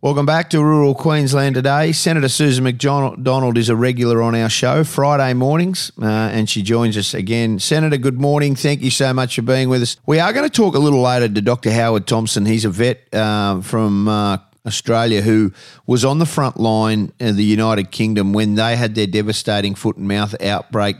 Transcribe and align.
Welcome 0.00 0.26
back 0.26 0.50
to 0.50 0.62
rural 0.62 0.94
Queensland 0.94 1.56
today. 1.56 1.90
Senator 1.90 2.28
Susan 2.28 2.62
McDonald 2.62 3.58
is 3.58 3.68
a 3.68 3.74
regular 3.74 4.22
on 4.22 4.36
our 4.36 4.48
show 4.48 4.84
Friday 4.84 5.34
mornings, 5.34 5.90
uh, 6.00 6.04
and 6.06 6.48
she 6.48 6.62
joins 6.62 6.96
us 6.96 7.14
again. 7.14 7.58
Senator, 7.58 7.96
good 7.96 8.20
morning. 8.20 8.54
Thank 8.54 8.80
you 8.80 8.92
so 8.92 9.12
much 9.12 9.34
for 9.34 9.42
being 9.42 9.68
with 9.68 9.82
us. 9.82 9.96
We 10.06 10.20
are 10.20 10.32
going 10.32 10.48
to 10.48 10.56
talk 10.56 10.76
a 10.76 10.78
little 10.78 11.02
later 11.02 11.28
to 11.28 11.40
Dr. 11.40 11.72
Howard 11.72 12.06
Thompson. 12.06 12.46
He's 12.46 12.64
a 12.64 12.70
vet 12.70 13.12
uh, 13.12 13.60
from 13.60 14.06
uh, 14.06 14.38
Australia 14.64 15.20
who 15.20 15.52
was 15.84 16.04
on 16.04 16.20
the 16.20 16.26
front 16.26 16.60
line 16.60 17.12
in 17.18 17.34
the 17.34 17.42
United 17.42 17.90
Kingdom 17.90 18.32
when 18.32 18.54
they 18.54 18.76
had 18.76 18.94
their 18.94 19.08
devastating 19.08 19.74
foot 19.74 19.96
and 19.96 20.06
mouth 20.06 20.40
outbreak 20.40 20.94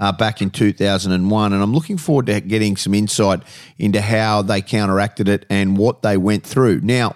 uh, 0.00 0.12
back 0.12 0.40
in 0.40 0.48
2001. 0.48 1.52
And 1.52 1.62
I'm 1.62 1.74
looking 1.74 1.98
forward 1.98 2.24
to 2.24 2.40
getting 2.40 2.78
some 2.78 2.94
insight 2.94 3.42
into 3.78 4.00
how 4.00 4.40
they 4.40 4.62
counteracted 4.62 5.28
it 5.28 5.44
and 5.50 5.76
what 5.76 6.00
they 6.00 6.16
went 6.16 6.44
through. 6.44 6.80
Now, 6.80 7.14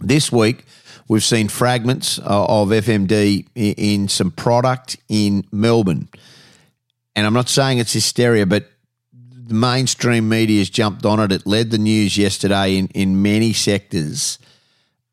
this 0.00 0.30
week, 0.30 0.64
we've 1.08 1.24
seen 1.24 1.48
fragments 1.48 2.18
uh, 2.18 2.22
of 2.24 2.68
FMD 2.68 3.46
in 3.54 4.08
some 4.08 4.30
product 4.30 4.96
in 5.08 5.44
Melbourne. 5.50 6.08
And 7.14 7.26
I'm 7.26 7.32
not 7.32 7.48
saying 7.48 7.78
it's 7.78 7.92
hysteria, 7.92 8.46
but 8.46 8.70
the 9.12 9.54
mainstream 9.54 10.28
media 10.28 10.58
has 10.58 10.70
jumped 10.70 11.06
on 11.06 11.20
it. 11.20 11.32
It 11.32 11.46
led 11.46 11.70
the 11.70 11.78
news 11.78 12.18
yesterday 12.18 12.76
in, 12.76 12.88
in 12.88 13.22
many 13.22 13.52
sectors. 13.52 14.38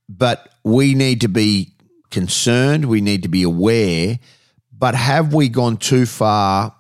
But 0.10 0.50
we 0.64 0.96
need 0.96 1.22
to 1.22 1.30
be 1.30 1.74
concerned, 2.10 2.86
we 2.86 3.02
need 3.02 3.24
to 3.24 3.30
be 3.30 3.44
aware. 3.44 4.20
But 4.78 4.96
have 4.96 5.34
we 5.34 5.50
gone 5.50 5.78
too 5.78 6.06
far 6.06 6.76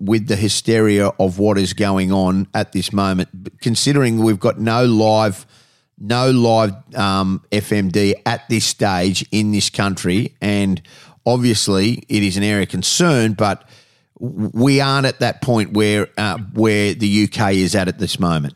with 0.00 0.28
the 0.28 0.36
hysteria 0.36 1.08
of 1.18 1.38
what 1.38 1.58
is 1.58 1.74
going 1.74 2.10
on 2.10 2.48
at 2.54 2.72
this 2.72 2.90
moment, 2.90 3.60
considering 3.60 4.22
we've 4.22 4.40
got 4.40 4.58
no 4.58 4.86
live– 4.86 5.46
no 5.98 6.30
live 6.30 6.72
um, 6.94 7.42
FMD 7.52 8.14
at 8.26 8.48
this 8.48 8.64
stage 8.64 9.26
in 9.30 9.52
this 9.52 9.70
country, 9.70 10.36
and 10.40 10.82
obviously 11.26 12.04
it 12.08 12.22
is 12.22 12.36
an 12.36 12.42
area 12.42 12.64
of 12.64 12.68
concern, 12.68 13.34
but 13.34 13.68
we 14.18 14.80
aren't 14.80 15.06
at 15.06 15.20
that 15.20 15.42
point 15.42 15.72
where 15.72 16.08
uh, 16.16 16.38
where 16.54 16.94
the 16.94 17.24
UK 17.24 17.54
is 17.54 17.74
at 17.74 17.88
at 17.88 17.98
this 17.98 18.18
moment. 18.18 18.54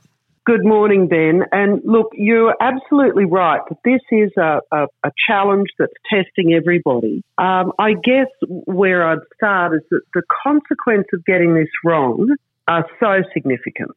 Good 0.49 0.65
morning, 0.65 1.09
Ben. 1.09 1.43
And 1.53 1.83
look, 1.85 2.07
you're 2.15 2.57
absolutely 2.59 3.27
right 3.27 3.61
that 3.69 3.77
this 3.85 4.01
is 4.11 4.31
a, 4.39 4.61
a, 4.73 4.87
a 5.05 5.11
challenge 5.29 5.69
that's 5.79 5.93
testing 6.11 6.55
everybody. 6.55 7.23
Um, 7.37 7.73
I 7.79 7.93
guess 7.93 8.29
where 8.49 9.07
I'd 9.07 9.19
start 9.37 9.75
is 9.75 9.83
that 9.91 10.01
the 10.15 10.23
consequence 10.43 11.07
of 11.13 11.23
getting 11.27 11.53
this 11.53 11.69
wrong 11.85 12.35
are 12.67 12.87
so 12.99 13.23
significant, 13.35 13.91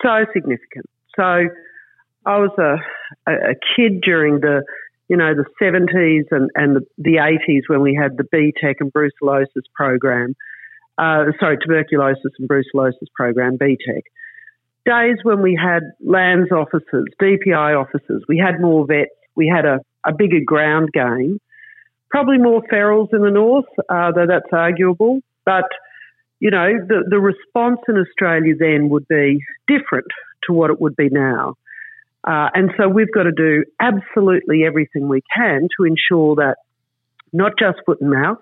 so 0.00 0.26
significant. 0.32 0.86
So 1.16 1.48
I 2.26 2.38
was 2.38 2.50
a, 2.58 3.30
a 3.30 3.54
kid 3.76 4.02
during 4.02 4.40
the, 4.40 4.62
you 5.08 5.16
know, 5.16 5.34
the 5.34 5.44
70s 5.60 6.26
and, 6.30 6.50
and 6.54 6.76
the, 6.76 6.86
the 6.98 7.16
80s 7.16 7.62
when 7.68 7.80
we 7.80 7.94
had 7.94 8.16
the 8.16 8.24
BTEC 8.24 8.74
and 8.80 8.92
brucellosis 8.92 9.64
program. 9.74 10.34
Uh, 10.98 11.32
sorry, 11.38 11.56
tuberculosis 11.58 12.32
and 12.38 12.48
brucellosis 12.48 13.08
program, 13.14 13.56
BTEC. 13.56 14.02
Days 14.84 15.18
when 15.22 15.40
we 15.40 15.58
had 15.60 15.82
lands 16.04 16.50
officers, 16.52 17.06
DPI 17.20 17.78
officers, 17.78 18.22
we 18.28 18.38
had 18.38 18.60
more 18.60 18.86
vets, 18.86 19.10
we 19.34 19.48
had 19.48 19.64
a, 19.64 19.80
a 20.06 20.12
bigger 20.12 20.40
ground 20.44 20.90
game. 20.92 21.40
Probably 22.10 22.38
more 22.38 22.62
ferals 22.70 23.08
in 23.12 23.22
the 23.22 23.30
north, 23.30 23.66
uh, 23.88 24.12
though 24.12 24.26
that's 24.26 24.52
arguable. 24.52 25.20
But, 25.44 25.68
you 26.40 26.50
know, 26.50 26.68
the, 26.86 27.04
the 27.08 27.20
response 27.20 27.80
in 27.88 27.96
Australia 27.96 28.54
then 28.58 28.88
would 28.88 29.06
be 29.08 29.40
different 29.68 30.08
to 30.46 30.52
what 30.52 30.70
it 30.70 30.80
would 30.80 30.96
be 30.96 31.08
now. 31.08 31.54
Uh, 32.26 32.48
and 32.54 32.70
so 32.76 32.88
we've 32.88 33.12
got 33.12 33.22
to 33.22 33.32
do 33.32 33.64
absolutely 33.80 34.64
everything 34.64 35.08
we 35.08 35.22
can 35.34 35.68
to 35.78 35.84
ensure 35.84 36.36
that 36.36 36.56
not 37.32 37.52
just 37.58 37.78
foot 37.86 38.00
and 38.00 38.10
mouth, 38.10 38.38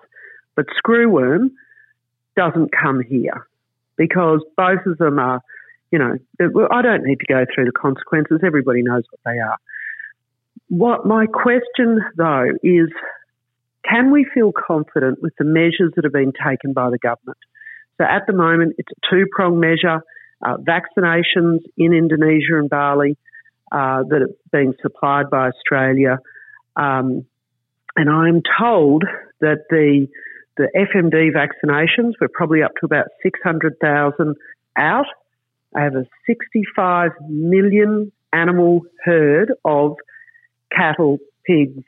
but 0.55 0.65
screwworm 0.83 1.51
doesn't 2.35 2.71
come 2.71 3.01
here 3.01 3.47
because 3.95 4.43
both 4.57 4.85
of 4.85 4.97
them 4.97 5.19
are, 5.19 5.41
you 5.91 5.99
know, 5.99 6.15
I 6.71 6.81
don't 6.81 7.03
need 7.03 7.19
to 7.19 7.25
go 7.27 7.45
through 7.53 7.65
the 7.65 7.71
consequences. 7.71 8.41
Everybody 8.45 8.81
knows 8.81 9.03
what 9.09 9.19
they 9.25 9.39
are. 9.39 9.57
What 10.67 11.05
my 11.05 11.25
question 11.25 11.99
though 12.17 12.51
is, 12.61 12.89
can 13.89 14.11
we 14.11 14.25
feel 14.33 14.51
confident 14.51 15.21
with 15.21 15.33
the 15.39 15.45
measures 15.45 15.93
that 15.95 16.03
have 16.03 16.13
been 16.13 16.33
taken 16.33 16.73
by 16.73 16.89
the 16.89 16.97
government? 16.97 17.37
So 17.97 18.03
at 18.03 18.27
the 18.27 18.33
moment, 18.33 18.75
it's 18.77 18.89
a 18.91 19.09
two 19.09 19.25
pronged 19.31 19.59
measure. 19.59 20.01
Uh, 20.45 20.55
vaccinations 20.57 21.59
in 21.77 21.91
Indonesia 21.91 22.57
and 22.57 22.69
Bali, 22.69 23.17
uh, 23.71 24.03
that 24.03 24.21
are 24.21 24.35
being 24.51 24.73
supplied 24.81 25.29
by 25.29 25.49
Australia. 25.49 26.19
Um, 26.75 27.25
and 27.95 28.09
I'm 28.09 28.41
told 28.59 29.03
that 29.41 29.65
the 29.69 30.07
the 30.57 30.67
FMD 30.75 31.31
vaccinations, 31.33 32.13
we're 32.19 32.27
probably 32.27 32.61
up 32.61 32.71
to 32.81 32.85
about 32.85 33.05
600,000 33.23 34.35
out. 34.75 35.05
I 35.73 35.83
have 35.83 35.95
a 35.95 36.05
65 36.27 37.11
million 37.29 38.11
animal 38.33 38.81
herd 39.05 39.53
of 39.63 39.95
cattle, 40.69 41.19
pigs, 41.45 41.81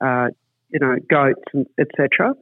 uh, 0.00 0.28
you 0.70 0.78
know, 0.80 0.96
goats, 1.10 1.68
etc. 1.78 2.34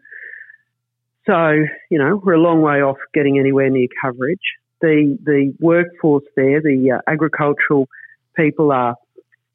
So, 1.27 1.65
you 1.91 1.99
know, 1.99 2.21
we're 2.23 2.35
a 2.35 2.41
long 2.41 2.61
way 2.61 2.81
off 2.83 2.99
getting 3.13 3.39
anywhere 3.39 3.69
near 3.71 3.89
coverage. 4.01 4.55
The 4.81 5.19
the 5.25 5.55
workforce 5.59 6.25
there, 6.37 6.61
the 6.61 6.93
uh, 6.93 7.11
agricultural 7.11 7.89
people 8.37 8.73
are, 8.73 8.97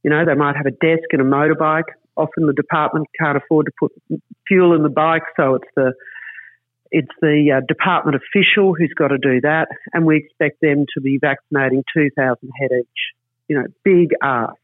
you 0.04 0.10
know, 0.10 0.26
they 0.26 0.36
might 0.36 0.56
have 0.56 0.66
a 0.66 0.72
desk 0.72 1.08
and 1.12 1.22
a 1.22 1.26
motorbike. 1.26 1.90
Often 2.16 2.48
the 2.48 2.54
department 2.54 3.08
can't 3.20 3.38
afford 3.38 3.68
to 3.68 3.72
put 3.80 3.92
fuel 4.48 4.76
in 4.76 4.84
the 4.84 4.90
bike, 4.90 5.24
so 5.38 5.56
it's 5.56 5.70
the 5.76 5.94
it's 6.92 7.12
the 7.22 7.58
uh, 7.58 7.66
department 7.68 8.18
official 8.18 8.74
who's 8.74 8.94
got 8.98 9.10
to 9.10 9.18
do 9.18 9.42
that, 9.42 9.68
and 9.94 10.06
we 10.06 10.18
expect 10.18 10.60
them 10.62 10.86
to 10.96 11.02
be 11.02 11.20
vaccinating 11.22 11.84
2,000 11.96 12.50
head 12.60 12.70
each. 12.80 12.88
You 13.48 13.58
know, 13.58 13.66
big 13.84 14.10
ask. 14.24 14.56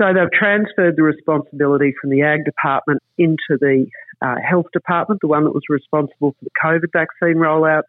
So 0.00 0.06
they've 0.14 0.30
transferred 0.30 0.94
the 0.96 1.02
responsibility 1.02 1.92
from 2.00 2.10
the 2.10 2.22
ag 2.22 2.44
department 2.44 3.02
into 3.18 3.58
the 3.58 3.86
uh, 4.22 4.36
health 4.48 4.66
department, 4.72 5.20
the 5.20 5.28
one 5.28 5.44
that 5.44 5.52
was 5.54 5.64
responsible 5.68 6.36
for 6.38 6.44
the 6.44 6.50
COVID 6.62 6.92
vaccine 6.92 7.36
rollout 7.36 7.82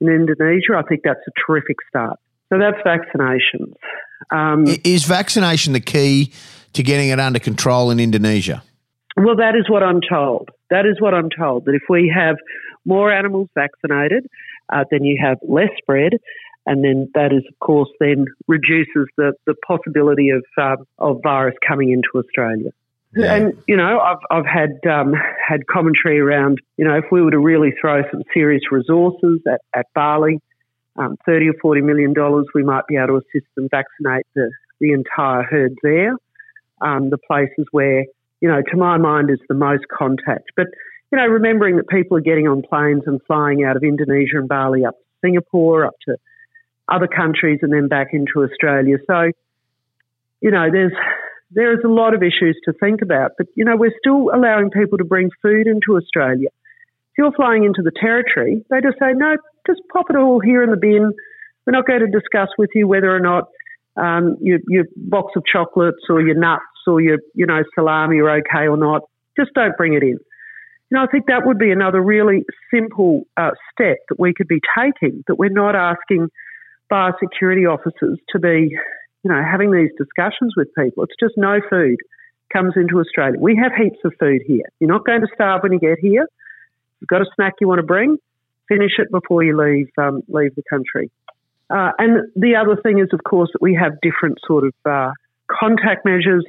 in 0.00 0.08
Indonesia. 0.08 0.76
I 0.76 0.82
think 0.82 1.02
that's 1.02 1.20
a 1.26 1.32
terrific 1.46 1.76
start. 1.88 2.18
So 2.50 2.58
that's 2.58 2.78
vaccinations. 2.86 3.74
Um, 4.30 4.66
is 4.84 5.04
vaccination 5.04 5.72
the 5.72 5.80
key 5.80 6.32
to 6.72 6.82
getting 6.82 7.08
it 7.08 7.20
under 7.20 7.38
control 7.38 7.90
in 7.90 8.00
Indonesia? 8.00 8.62
Well, 9.16 9.36
that 9.36 9.54
is 9.56 9.68
what 9.68 9.82
I'm 9.82 10.00
told. 10.00 10.50
That 10.70 10.84
is 10.84 11.00
what 11.00 11.14
I'm 11.14 11.30
told. 11.30 11.64
That 11.64 11.74
if 11.74 11.82
we 11.88 12.12
have 12.14 12.36
more 12.84 13.10
animals 13.10 13.48
vaccinated, 13.54 14.26
uh, 14.72 14.84
then 14.90 15.04
you 15.04 15.18
have 15.22 15.38
less 15.42 15.70
spread, 15.78 16.14
and 16.66 16.84
then 16.84 17.10
that 17.14 17.32
is, 17.32 17.42
of 17.48 17.58
course, 17.60 17.88
then 18.00 18.26
reduces 18.46 19.06
the, 19.16 19.32
the 19.46 19.54
possibility 19.66 20.30
of 20.30 20.44
uh, 20.58 20.76
of 20.98 21.20
virus 21.22 21.54
coming 21.66 21.92
into 21.92 22.08
Australia. 22.14 22.70
Yeah. 23.14 23.34
And 23.34 23.62
you 23.66 23.76
know, 23.76 24.00
I've 24.00 24.18
I've 24.30 24.46
had 24.46 24.80
um, 24.90 25.14
had 25.14 25.66
commentary 25.66 26.20
around 26.20 26.58
you 26.76 26.86
know 26.86 26.96
if 26.96 27.04
we 27.10 27.22
were 27.22 27.30
to 27.30 27.38
really 27.38 27.72
throw 27.80 28.02
some 28.10 28.22
serious 28.34 28.62
resources 28.70 29.40
at, 29.50 29.60
at 29.74 29.86
Bali, 29.94 30.40
um, 30.98 31.16
30 31.26 31.48
or 31.50 31.54
40 31.60 31.80
million 31.82 32.12
dollars, 32.12 32.46
we 32.54 32.62
might 32.62 32.86
be 32.86 32.96
able 32.96 33.08
to 33.08 33.16
assist 33.16 33.46
them 33.54 33.68
vaccinate 33.70 34.26
the, 34.34 34.50
the 34.80 34.92
entire 34.92 35.42
herd 35.42 35.74
there. 35.82 36.14
Um, 36.80 37.10
the 37.10 37.18
places 37.18 37.66
where, 37.70 38.04
you 38.40 38.48
know, 38.48 38.62
to 38.70 38.76
my 38.76 38.98
mind 38.98 39.30
is 39.30 39.38
the 39.48 39.54
most 39.54 39.84
contact. 39.88 40.50
But, 40.56 40.66
you 41.10 41.18
know, 41.18 41.26
remembering 41.26 41.76
that 41.76 41.88
people 41.88 42.16
are 42.16 42.22
getting 42.22 42.46
on 42.48 42.62
planes 42.62 43.02
and 43.06 43.20
flying 43.26 43.64
out 43.64 43.76
of 43.76 43.82
Indonesia 43.82 44.36
and 44.36 44.48
Bali 44.48 44.84
up 44.84 44.94
to 44.94 45.04
Singapore, 45.22 45.86
up 45.86 45.94
to 46.06 46.16
other 46.88 47.08
countries 47.08 47.60
and 47.62 47.72
then 47.72 47.88
back 47.88 48.08
into 48.12 48.44
Australia. 48.44 48.98
So, 49.06 49.30
you 50.40 50.50
know, 50.50 50.68
there's 50.70 50.92
there 51.50 51.72
is 51.72 51.80
a 51.84 51.88
lot 51.88 52.14
of 52.14 52.22
issues 52.22 52.58
to 52.64 52.72
think 52.72 53.02
about. 53.02 53.32
But, 53.38 53.46
you 53.54 53.64
know, 53.64 53.76
we're 53.76 53.94
still 53.98 54.30
allowing 54.34 54.70
people 54.70 54.98
to 54.98 55.04
bring 55.04 55.30
food 55.42 55.66
into 55.66 55.96
Australia. 55.96 56.48
If 56.48 57.18
you're 57.18 57.32
flying 57.32 57.64
into 57.64 57.82
the 57.82 57.92
territory, 57.92 58.64
they 58.68 58.80
just 58.80 58.98
say, 58.98 59.12
no, 59.14 59.36
just 59.66 59.80
pop 59.92 60.06
it 60.10 60.16
all 60.16 60.40
here 60.40 60.62
in 60.62 60.70
the 60.70 60.76
bin. 60.76 61.12
We're 61.66 61.72
not 61.72 61.86
going 61.86 62.00
to 62.00 62.06
discuss 62.06 62.48
with 62.58 62.70
you 62.74 62.86
whether 62.86 63.14
or 63.14 63.20
not 63.20 63.44
um, 63.96 64.36
your, 64.40 64.58
your 64.68 64.84
box 64.96 65.32
of 65.36 65.44
chocolates 65.50 66.04
or 66.08 66.20
your 66.20 66.36
nuts 66.36 66.62
or 66.86 67.00
your, 67.00 67.18
you 67.34 67.46
know, 67.46 67.62
salami 67.74 68.18
are 68.18 68.38
okay 68.38 68.68
or 68.68 68.76
not. 68.76 69.02
Just 69.38 69.52
don't 69.54 69.76
bring 69.76 69.94
it 69.94 70.02
in. 70.02 70.18
You 70.90 70.98
know, 70.98 71.02
I 71.02 71.06
think 71.06 71.26
that 71.26 71.44
would 71.44 71.58
be 71.58 71.72
another 71.72 72.00
really 72.00 72.44
simple 72.72 73.26
uh, 73.36 73.50
step 73.72 73.96
that 74.08 74.20
we 74.20 74.32
could 74.32 74.46
be 74.46 74.60
taking, 74.78 75.24
that 75.26 75.34
we're 75.34 75.48
not 75.50 75.74
asking 75.74 76.28
biosecurity 76.90 77.68
officers 77.68 78.20
to 78.30 78.38
be, 78.38 78.70
you 79.24 79.30
know, 79.30 79.42
having 79.42 79.72
these 79.72 79.90
discussions 79.98 80.54
with 80.56 80.68
people. 80.78 81.02
It's 81.02 81.16
just 81.18 81.34
no 81.36 81.58
food 81.68 81.96
comes 82.52 82.74
into 82.76 83.00
Australia. 83.00 83.40
We 83.40 83.56
have 83.60 83.72
heaps 83.76 83.98
of 84.04 84.12
food 84.20 84.42
here. 84.46 84.66
You're 84.78 84.90
not 84.90 85.04
going 85.04 85.22
to 85.22 85.28
starve 85.34 85.62
when 85.64 85.72
you 85.72 85.80
get 85.80 85.98
here. 85.98 86.28
You've 87.00 87.08
got 87.08 87.20
a 87.20 87.26
snack 87.34 87.54
you 87.60 87.66
want 87.66 87.80
to 87.80 87.86
bring, 87.86 88.18
finish 88.68 88.92
it 88.98 89.10
before 89.10 89.42
you 89.42 89.56
leave 89.56 89.88
um, 89.98 90.22
leave 90.28 90.54
the 90.54 90.62
country. 90.68 91.10
Uh, 91.68 91.90
and 91.98 92.30
the 92.36 92.54
other 92.54 92.80
thing 92.80 92.98
is, 92.98 93.08
of 93.12 93.20
course, 93.24 93.50
that 93.52 93.60
we 93.60 93.74
have 93.74 93.92
different 94.00 94.38
sort 94.46 94.64
of 94.64 94.74
uh, 94.84 95.10
contact 95.50 96.04
measures. 96.04 96.44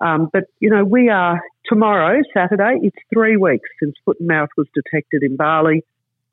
Um, 0.00 0.28
but, 0.32 0.44
you 0.60 0.68
know, 0.68 0.84
we 0.84 1.08
are 1.08 1.40
tomorrow, 1.66 2.20
Saturday, 2.34 2.80
it's 2.82 2.96
three 3.12 3.36
weeks 3.36 3.68
since 3.80 3.94
foot 4.04 4.18
and 4.18 4.28
mouth 4.28 4.48
was 4.56 4.66
detected 4.74 5.22
in 5.22 5.36
Bali. 5.36 5.84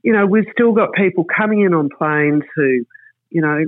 You 0.04 0.14
know, 0.14 0.26
we've 0.26 0.48
still 0.52 0.74
got 0.74 0.94
people 0.94 1.24
coming 1.24 1.62
in 1.62 1.74
on 1.74 1.90
planes 1.98 2.44
who, 2.56 2.86
you 3.30 3.42
know, 3.42 3.66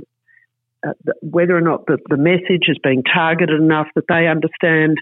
uh, 0.86 0.92
whether 1.22 1.56
or 1.56 1.60
not 1.60 1.86
the, 1.86 1.98
the 2.08 2.16
message 2.16 2.68
is 2.68 2.78
being 2.82 3.04
targeted 3.04 3.60
enough 3.60 3.86
that 3.94 4.04
they 4.08 4.26
understand 4.26 4.98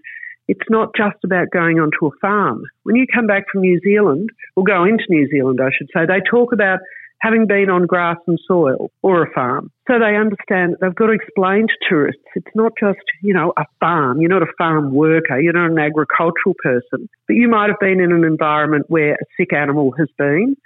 it's 0.50 0.68
not 0.68 0.90
just 0.96 1.16
about 1.22 1.46
going 1.52 1.78
onto 1.78 2.06
a 2.06 2.18
farm. 2.20 2.64
When 2.82 2.96
you 2.96 3.06
come 3.06 3.28
back 3.28 3.44
from 3.52 3.60
New 3.60 3.78
Zealand, 3.84 4.30
or 4.56 4.64
go 4.64 4.82
into 4.82 5.04
New 5.08 5.28
Zealand, 5.30 5.60
I 5.62 5.70
should 5.76 5.86
say, 5.94 6.06
they 6.06 6.20
talk 6.28 6.52
about 6.52 6.80
having 7.20 7.46
been 7.46 7.70
on 7.70 7.86
grass 7.86 8.16
and 8.26 8.36
soil 8.48 8.90
or 9.02 9.22
a 9.22 9.32
farm. 9.32 9.70
So 9.86 10.00
they 10.00 10.16
understand 10.16 10.74
they've 10.80 10.94
got 10.94 11.06
to 11.06 11.12
explain 11.12 11.68
to 11.68 11.74
tourists 11.88 12.22
it's 12.34 12.50
not 12.56 12.72
just, 12.80 12.98
you 13.22 13.32
know, 13.32 13.52
a 13.56 13.64
farm. 13.78 14.20
You're 14.20 14.30
not 14.30 14.42
a 14.42 14.52
farm 14.58 14.92
worker. 14.92 15.38
You're 15.38 15.52
not 15.52 15.70
an 15.70 15.78
agricultural 15.78 16.56
person. 16.60 17.08
But 17.28 17.34
you 17.34 17.48
might 17.48 17.68
have 17.68 17.78
been 17.78 18.00
in 18.00 18.10
an 18.10 18.24
environment 18.24 18.86
where 18.88 19.12
a 19.14 19.24
sick 19.38 19.52
animal 19.52 19.92
has 19.98 20.08
been. 20.18 20.56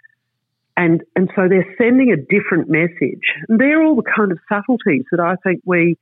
And, 0.78 1.02
and 1.14 1.28
so 1.36 1.46
they're 1.48 1.74
sending 1.76 2.10
a 2.10 2.16
different 2.16 2.70
message. 2.70 3.26
And 3.48 3.60
they're 3.60 3.82
all 3.82 3.96
the 3.96 4.10
kind 4.16 4.32
of 4.32 4.38
subtleties 4.48 5.04
that 5.10 5.20
I 5.20 5.34
think 5.42 5.60
we, 5.66 5.98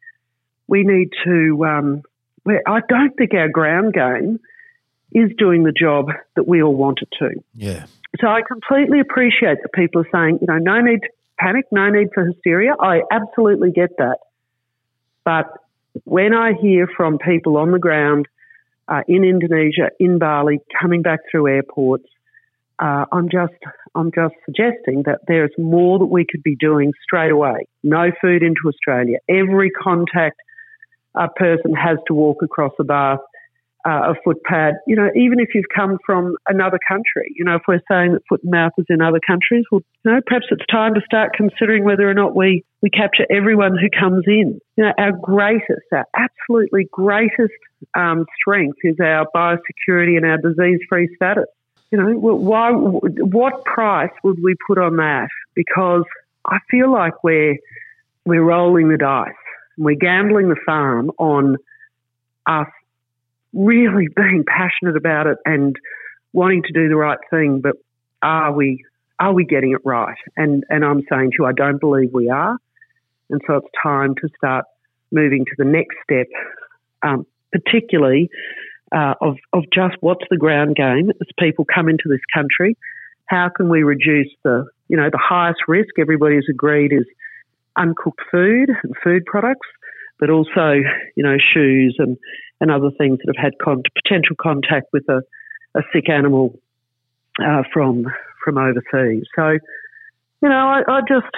we 0.68 0.84
need 0.84 1.08
to 1.24 1.64
um, 1.64 2.02
I 2.46 2.80
don't 2.88 3.16
think 3.16 3.34
our 3.34 3.48
ground 3.48 3.94
game 3.94 4.40
is 5.12 5.30
doing 5.36 5.62
the 5.62 5.72
job 5.72 6.06
that 6.36 6.48
we 6.48 6.62
all 6.62 6.74
want 6.74 7.00
it 7.02 7.08
to. 7.18 7.42
Yeah. 7.54 7.86
So 8.20 8.26
I 8.26 8.40
completely 8.46 9.00
appreciate 9.00 9.58
that 9.62 9.72
people 9.74 10.02
are 10.02 10.08
saying, 10.12 10.38
you 10.40 10.46
know, 10.46 10.58
no 10.58 10.80
need 10.80 11.00
to 11.02 11.08
panic, 11.38 11.66
no 11.70 11.88
need 11.90 12.08
for 12.14 12.26
hysteria. 12.26 12.74
I 12.80 13.02
absolutely 13.10 13.72
get 13.72 13.90
that. 13.98 14.18
But 15.24 15.46
when 16.04 16.34
I 16.34 16.52
hear 16.60 16.88
from 16.96 17.18
people 17.18 17.56
on 17.56 17.72
the 17.72 17.78
ground 17.78 18.26
uh, 18.88 19.02
in 19.08 19.24
Indonesia, 19.24 19.90
in 19.98 20.18
Bali, 20.18 20.60
coming 20.80 21.02
back 21.02 21.20
through 21.30 21.48
airports, 21.48 22.06
uh, 22.78 23.04
I'm 23.12 23.28
just 23.28 23.54
I'm 23.94 24.10
just 24.12 24.34
suggesting 24.44 25.02
that 25.04 25.20
there's 25.28 25.52
more 25.58 25.98
that 25.98 26.06
we 26.06 26.24
could 26.28 26.42
be 26.42 26.56
doing 26.56 26.92
straight 27.02 27.30
away. 27.30 27.66
No 27.82 28.10
food 28.20 28.42
into 28.42 28.60
Australia. 28.66 29.18
Every 29.28 29.70
contact 29.70 30.40
a 31.14 31.28
person 31.28 31.74
has 31.74 31.98
to 32.06 32.14
walk 32.14 32.42
across 32.42 32.72
a 32.78 32.84
bath, 32.84 33.20
uh, 33.86 34.12
a 34.12 34.14
footpad. 34.26 34.72
You 34.86 34.96
know, 34.96 35.10
even 35.14 35.40
if 35.40 35.54
you've 35.54 35.68
come 35.74 35.98
from 36.06 36.36
another 36.48 36.78
country, 36.86 37.32
you 37.34 37.44
know, 37.44 37.56
if 37.56 37.62
we're 37.66 37.80
saying 37.90 38.12
that 38.12 38.22
foot 38.28 38.42
and 38.42 38.52
mouth 38.52 38.72
is 38.78 38.86
in 38.88 39.00
other 39.00 39.20
countries, 39.26 39.64
well, 39.70 39.82
you 40.04 40.12
know, 40.12 40.20
perhaps 40.26 40.46
it's 40.50 40.64
time 40.70 40.94
to 40.94 41.00
start 41.04 41.32
considering 41.36 41.84
whether 41.84 42.08
or 42.08 42.14
not 42.14 42.34
we, 42.34 42.64
we 42.80 42.90
capture 42.90 43.26
everyone 43.30 43.76
who 43.76 43.88
comes 43.90 44.24
in. 44.26 44.60
You 44.76 44.84
know, 44.84 44.92
our 44.98 45.12
greatest, 45.12 45.86
our 45.92 46.06
absolutely 46.16 46.88
greatest 46.90 47.52
um, 47.96 48.26
strength 48.40 48.78
is 48.84 48.96
our 49.00 49.26
biosecurity 49.34 50.16
and 50.16 50.24
our 50.24 50.38
disease-free 50.38 51.14
status. 51.16 51.46
You 51.90 51.98
know, 51.98 52.18
why? 52.18 52.70
What 52.70 53.64
price 53.66 54.12
would 54.24 54.42
we 54.42 54.54
put 54.66 54.78
on 54.78 54.96
that? 54.96 55.28
Because 55.54 56.04
I 56.46 56.58
feel 56.70 56.90
like 56.90 57.22
we're 57.22 57.56
we're 58.24 58.42
rolling 58.42 58.88
the 58.88 58.96
dice 58.96 59.34
we're 59.78 59.96
gambling 59.96 60.48
the 60.48 60.56
farm 60.66 61.10
on 61.18 61.56
us 62.46 62.68
really 63.52 64.08
being 64.14 64.44
passionate 64.46 64.96
about 64.96 65.26
it 65.26 65.38
and 65.44 65.76
wanting 66.32 66.62
to 66.62 66.72
do 66.72 66.88
the 66.88 66.96
right 66.96 67.18
thing, 67.30 67.60
but 67.60 67.76
are 68.22 68.52
we 68.52 68.84
are 69.18 69.32
we 69.32 69.44
getting 69.44 69.72
it 69.72 69.80
right? 69.84 70.16
And 70.36 70.64
and 70.68 70.84
I'm 70.84 71.02
saying 71.10 71.32
to 71.32 71.36
you, 71.40 71.46
I 71.46 71.52
don't 71.52 71.78
believe 71.78 72.10
we 72.12 72.28
are. 72.28 72.56
And 73.30 73.40
so 73.46 73.56
it's 73.56 73.68
time 73.82 74.14
to 74.16 74.28
start 74.36 74.64
moving 75.10 75.44
to 75.44 75.52
the 75.56 75.64
next 75.64 75.96
step, 76.04 76.26
um, 77.02 77.26
particularly 77.52 78.30
uh, 78.92 79.14
of 79.20 79.36
of 79.52 79.64
just 79.72 79.96
what's 80.00 80.24
the 80.30 80.36
ground 80.36 80.76
game 80.76 81.10
as 81.10 81.28
people 81.38 81.64
come 81.64 81.88
into 81.88 82.04
this 82.08 82.20
country. 82.34 82.76
How 83.26 83.48
can 83.54 83.68
we 83.68 83.82
reduce 83.82 84.28
the 84.42 84.66
you 84.88 84.96
know 84.96 85.08
the 85.10 85.20
highest 85.22 85.60
risk? 85.68 85.98
Everybody's 85.98 86.44
agreed 86.48 86.92
is 86.92 87.06
uncooked 87.76 88.20
food 88.30 88.70
and 88.82 88.94
food 89.02 89.24
products, 89.26 89.66
but 90.18 90.30
also, 90.30 90.74
you 91.16 91.22
know, 91.22 91.36
shoes 91.52 91.96
and, 91.98 92.16
and 92.60 92.70
other 92.70 92.90
things 92.98 93.18
that 93.18 93.34
have 93.34 93.42
had 93.42 93.58
con- 93.62 93.82
potential 94.04 94.36
contact 94.40 94.86
with 94.92 95.08
a, 95.08 95.22
a 95.74 95.82
sick 95.92 96.08
animal 96.08 96.58
uh, 97.40 97.62
from 97.72 98.06
from 98.44 98.58
overseas. 98.58 99.24
So, 99.36 99.50
you 100.42 100.48
know, 100.48 100.68
I, 100.68 100.82
I 100.88 101.00
just 101.08 101.34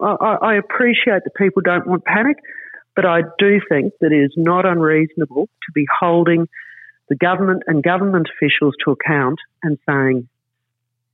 I, 0.00 0.36
I 0.42 0.54
appreciate 0.54 1.24
that 1.24 1.34
people 1.36 1.62
don't 1.62 1.86
want 1.86 2.04
panic, 2.04 2.36
but 2.94 3.04
I 3.04 3.22
do 3.38 3.60
think 3.68 3.94
that 4.00 4.12
it 4.12 4.24
is 4.24 4.32
not 4.36 4.66
unreasonable 4.66 5.46
to 5.46 5.72
be 5.74 5.86
holding 6.00 6.48
the 7.08 7.16
government 7.16 7.62
and 7.66 7.82
government 7.82 8.28
officials 8.36 8.74
to 8.84 8.92
account 8.92 9.38
and 9.62 9.78
saying 9.88 10.28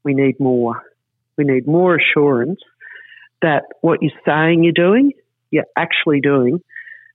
we 0.03 0.15
need 0.15 0.39
more. 0.41 0.83
We 1.37 1.45
need 1.45 1.67
more 1.67 1.97
assurance 1.97 2.61
that 3.45 3.65
what 3.83 4.01
you're 4.01 4.11
saying 4.25 4.65
you're 4.65 4.73
doing, 4.73 5.13
you're 5.51 5.67
actually 5.77 6.21
doing, 6.21 6.61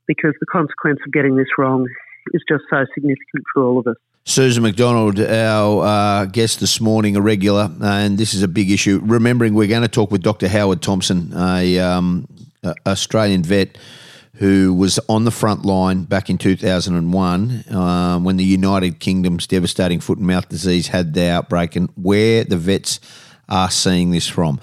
because 0.05 0.33
the 0.39 0.45
consequence 0.45 0.99
of 1.05 1.11
getting 1.11 1.35
this 1.35 1.47
wrong 1.57 1.87
is 2.33 2.43
just 2.47 2.63
so 2.69 2.85
significant 2.93 3.43
for 3.51 3.63
all 3.63 3.79
of 3.79 3.87
us. 3.87 3.95
Susan 4.25 4.61
McDonald, 4.61 5.19
our 5.19 5.83
uh, 5.83 6.25
guest 6.25 6.59
this 6.59 6.79
morning, 6.79 7.15
a 7.15 7.21
regular, 7.21 7.71
and 7.81 8.19
this 8.19 8.35
is 8.35 8.43
a 8.43 8.47
big 8.47 8.69
issue. 8.69 9.01
Remembering, 9.03 9.55
we're 9.55 9.67
going 9.67 9.81
to 9.81 9.87
talk 9.87 10.11
with 10.11 10.21
Dr. 10.21 10.47
Howard 10.47 10.83
Thompson, 10.83 11.33
a, 11.35 11.79
um, 11.79 12.27
a 12.63 12.75
Australian 12.85 13.41
vet 13.41 13.79
who 14.35 14.73
was 14.73 14.99
on 15.09 15.25
the 15.25 15.31
front 15.31 15.65
line 15.65 16.03
back 16.03 16.29
in 16.29 16.37
2001 16.37 17.63
um, 17.71 18.23
when 18.23 18.37
the 18.37 18.43
United 18.43 18.99
Kingdom's 18.99 19.47
devastating 19.47 19.99
foot 19.99 20.19
and 20.19 20.27
mouth 20.27 20.47
disease 20.47 20.87
had 20.87 21.15
the 21.15 21.27
outbreak, 21.27 21.75
and 21.75 21.89
where 21.95 22.43
the 22.43 22.57
vets 22.57 22.99
are 23.49 23.71
seeing 23.71 24.11
this 24.11 24.27
from. 24.27 24.59